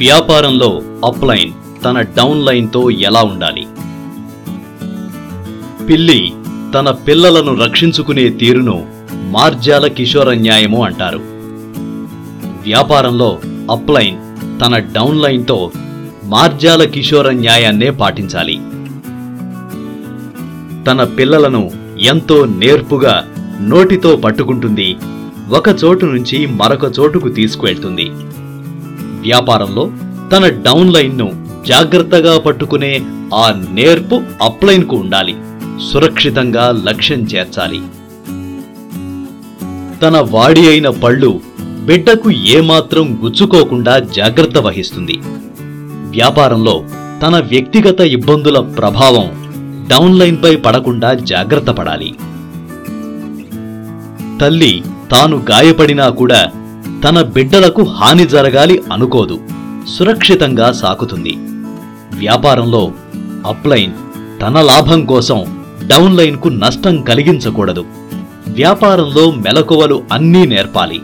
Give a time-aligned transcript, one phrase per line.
[0.00, 1.52] వ్యాపారంలో అప్లైన్
[1.84, 3.66] తన డౌన్ లైన్తో ఎలా ఉండాలి?
[5.88, 6.32] పిల్లి
[6.74, 8.86] తన పిల్లలను రక్షించుకునే తీరును
[9.30, 11.18] మార్జాల కిషోర న్యాయము అంటారు.
[12.62, 13.38] వ్యాపారంలో
[13.70, 14.16] అప్లైన్
[14.60, 15.70] తన డౌన్ లైన్తో
[16.24, 18.56] మార్జాల కిషోర న్యాయాన్నే పాటించాలి.
[20.84, 21.70] తన పిల్లలను
[22.00, 23.28] ఎంతో నేర్పుగా
[23.60, 24.96] నోటితో పట్టుకుంటుంది.
[25.50, 28.10] ఒక చోటు నుంచి మరొక చోటుకు తీసుకువెళ్తుంది.
[29.20, 29.90] వ్యాపారంలో
[30.32, 33.00] తన డౌన్ లైన్ను జాగ్రత్తగా పట్టుకునే
[33.34, 35.36] ఆ నేర్పు అప్లైన్కు ఉండాలి.
[35.92, 37.80] సురక్షితంగా లక్ష్యం చేర్చాలి.
[40.02, 41.40] తన వాడి అయిన పళ్ళు
[41.86, 45.20] బిడ్డకు ఏమాత్రం గుచ్చుకోకుండా జాగ్రత్త వహిస్తుంది.
[46.10, 46.84] వ్యాపారంలో
[47.22, 49.40] తన వ్యక్తిగత ఇబ్బందుల ప్రభావం
[49.90, 52.14] డౌన్లైన్పై పడకుండా జాగ్రత్త పడాలి.
[54.40, 56.50] తల్లి తాను గాయపడినా కూడా
[57.04, 59.40] తన బిడ్డలకు హాని జరగాలి అనుకోదు.
[59.98, 61.36] సురక్షితంగా సాకుతుంది.
[62.18, 62.92] వ్యాపారంలో
[63.46, 63.92] అప్లైన్
[64.42, 67.84] తన లాభం కోసం డౌన్లైన్కు నష్టం కలిగించకూడదు.
[68.48, 71.00] వ్యాపారంలో మెలకువలు అన్నీ నేర్పాలి.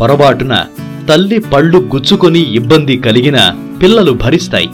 [0.00, 0.64] పొరబాటున
[1.08, 4.70] తల్లి పళ్ళు గుచ్చుకొని ఇబ్బంది కలిగిన పిల్లలు భరిస్తాయి.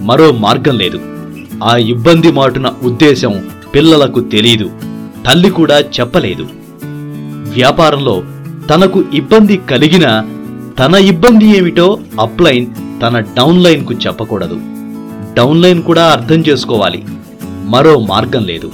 [0.00, 1.00] మరో మార్గం లేదు.
[1.64, 4.70] ఆ ఇబ్బంది మాటున ఉద్దేశం పిల్లలకు తెలీదు.
[5.26, 6.48] తల్లి కూడా చెప్పలేదు.
[7.52, 8.22] వ్యాపారంలో
[8.70, 10.06] తనకు ఇబ్బంది కలిగిన
[10.78, 12.66] తన ఇబ్బంది ఏమిటో అప్లైన్
[13.02, 14.56] తన డౌన్లైన్కు చెప్పకూడదు.
[15.34, 17.04] డౌన్లైన్ కూడా అర్థం చేసుకోవాలి.
[17.64, 18.68] మరో మార్గం లేదు.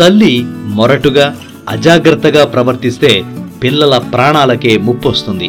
[0.00, 1.36] తల్లి మొరటుగా
[1.68, 3.24] అజాగ్రత్తగా ప్రవర్తిస్తే
[3.62, 5.48] పిల్లల ప్రాణాలకే ముప్పొస్తుంది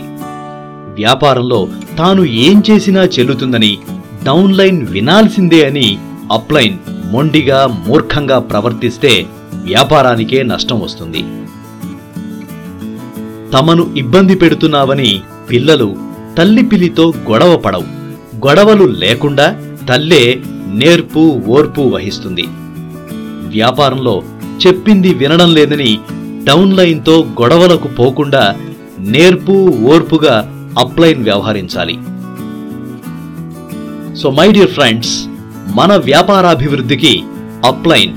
[1.01, 3.77] వ్యాపారంలో తాను ఏం చేసినా చెల్లుతుందని
[4.23, 5.97] డౌన్లైన్ వినాల్సిందే అని
[6.31, 6.77] అప్లైన్
[7.11, 11.23] మొండిగా మూర్ఖంగా ప్రవర్తిస్తే వ్యాపారానికే నష్టం వస్తుంది.
[13.53, 15.97] తమను ఇబ్బంది పెడుతున్నావని పిల్లలు
[16.37, 17.83] తల్లి పిల్లితో గొడవ పడవు.
[18.47, 20.41] గొడవలు లేకుండా తల్లే
[20.73, 22.45] నేర్పు ఓర్పు వహిస్తుంది.
[23.47, 24.23] వ్యాపారంలో
[24.67, 25.99] చెప్పింది వినడం లేదని
[26.43, 28.55] డౌన్లైన్తో గొడవలకు పోకుండా
[28.99, 29.51] నేర్పు
[29.83, 30.35] ఓర్పుగా
[30.79, 31.97] అప్లైన్ వ్యవహరించాలి.
[34.15, 35.25] సో మై డియర్ ఫ్రెండ్స్
[35.75, 37.23] మన వ్యాపారాభివృద్ధికి
[37.65, 38.13] అప్లైన్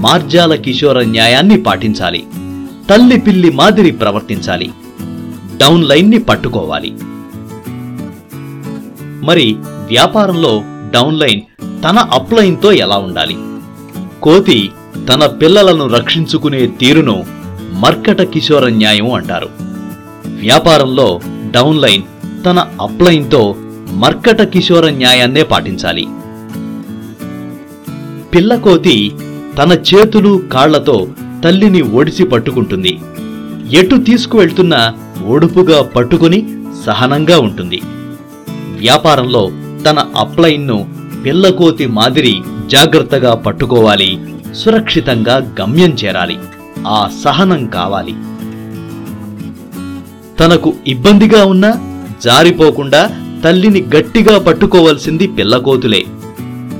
[0.00, 2.24] మార్జాల కిషోర న్యాయాన్ని పాటించాలి.
[2.90, 4.70] తల్లి పిల్లి మాదిరి ప్రవర్తించాలి.
[5.56, 6.94] డౌన్ లైన్ని పట్టుకోవాలి.
[9.24, 11.40] మరి వ్యాపారంలో డౌన్ లైన్
[11.84, 13.36] తన అప్లైన్తో ఎలా ఉండాలి?
[14.22, 14.70] కోతి
[15.08, 17.24] తన పిల్లలను రక్షించుకునే తీరును
[17.72, 19.48] మర్కట కిశోర న్యాయం అంటారు.
[20.26, 21.20] వ్యాపారంలో
[21.50, 22.02] డౌన్ లైన్
[22.44, 23.54] తన అప్లైన్తో
[23.90, 26.06] మర్కట కిశోర న్యాయాన్నే పాటించాలి.
[28.34, 29.12] పిల్లకోతి
[29.58, 31.08] తన చేతులు కాళ్ళతో
[31.44, 33.00] తల్లిని ఒడిసి పట్టుకుంటుంది.
[33.72, 34.94] ఎటు తీసుకువెళ్తున్నా
[35.26, 36.54] ఒడుపుగా పట్టుకుని
[36.86, 37.82] సహనంగా ఉంటుంది.
[38.78, 39.50] వ్యాపారంలో
[39.86, 40.88] తన అప్లైన్ను
[41.24, 44.18] పిల్లకోతి మాదిరి జాగ్రత్తగా పట్టుకోవాలి
[44.54, 46.38] సురక్షితంగా గమ్యం చేరాలి
[46.88, 48.14] ఆ సహనం కావాలి.
[50.40, 51.72] తనకు ఇబ్బందిగా ఉన్నా
[52.22, 53.10] జారిపోకుండా
[53.44, 56.04] తల్లిని గట్టిగా పట్టుకోవలసింది పిల్లకోతులే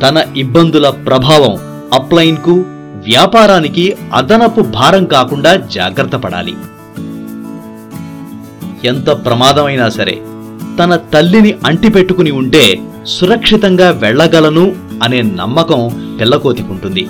[0.03, 1.55] తన ఇబ్బందుల ప్రభావం
[1.93, 2.65] అప్లైన్కు
[3.03, 6.55] వ్యాపారానికి అదనపు భారం కాకుండా జాగ్రత్త పడాలి.
[8.85, 10.21] ఎంత ప్రమాదమైనా సరే
[10.79, 14.73] తన తల్లిని అంటిపెట్టుకుని ఉంటే సురక్షితంగా వెళ్ళగలను
[15.03, 15.81] అనే నమ్మకం
[16.21, 17.09] పిల్లకోతికుంటుంది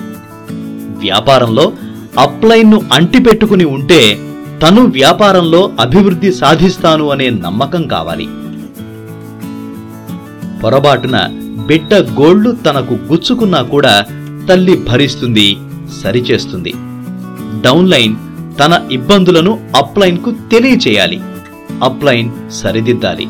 [0.99, 1.71] వ్యాపారంలో
[2.19, 4.19] అప్లైన్ను అంటిపెట్టుకుని ఉంటే
[4.63, 8.27] తను వ్యాపారంలో అభివృద్ధి సాధిస్తాను అనే నమ్మకం కావాలి.
[10.63, 11.17] పొరబాటున
[11.67, 14.05] బిడ్డ గోళ్ళు తనకు గుచ్చుకున్నా కూడా
[14.49, 15.57] తల్లి భరిస్తుంది
[16.03, 16.73] సరిచేస్తుంది.
[17.61, 18.15] డౌన్లైన్
[18.59, 21.21] తన ఇబ్బందులను అప్లైన్కు తెలియచేయాలి.
[21.83, 23.27] అప్లైన్ సరిదిద్దాలి.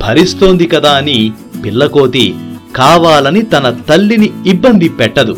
[0.00, 1.32] భరిస్తోంది కదా అని
[1.64, 2.34] పిల్లకోతి
[2.76, 5.36] కావాలని తన తల్లిని ఇబ్బంది పెట్టదు.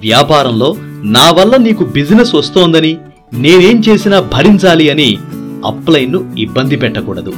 [0.00, 2.96] వ్యాపారంలో నా వల్ల నీకు బిజినెస్ వస్తోందని
[3.32, 5.18] నేనేం చేసినా భరించాలి అని
[5.64, 7.30] అప్లైన్ను ఇబ్బంది పెట్టకూడదు.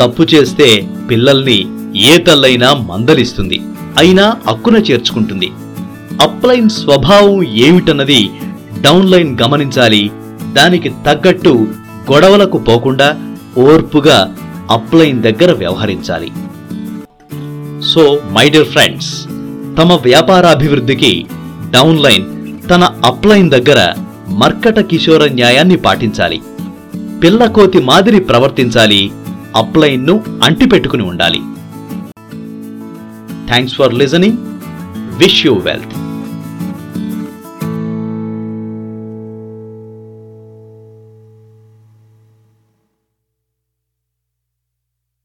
[0.00, 1.66] తప్పు చేస్తే పిల్లల్ని
[1.96, 3.60] ఏ తల్లైనా మందలిస్తుంది.
[3.98, 5.50] అయినా అక్కున చేర్చుకుంటుంది.
[6.20, 8.30] అప్లైన్ స్వభావం ఏమిటన్నది
[8.80, 10.10] డౌన్లైన్ గమనించాలి.
[10.52, 11.68] దానికి తగ్గట్టు
[12.12, 14.36] గొడవలకు పోకుండా ఓర్పుగా
[14.70, 16.30] అప్లైన్ దగ్గర వ్యవహరించాలి.
[17.82, 19.24] సో మై డియర్ ఫ్రెండ్స్
[19.78, 21.26] తమ వ్యాపారాభివృద్ధికి
[21.70, 23.94] డౌన్లైన్ తన అప్లైన్ దగ్గర
[24.28, 26.40] మర్కట కిషోర న్యాయాన్ని పాటించాలి.
[27.22, 29.10] పిల్లకోతి మాదిరి ప్రవర్తించాలి.
[29.56, 31.40] అప్లైన్ను అంటిపెట్టుకుని ఉండాలి.
[33.50, 34.36] Thanks for listening.
[35.18, 36.09] Wish you wealth.